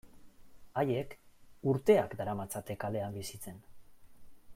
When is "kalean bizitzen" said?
2.85-3.61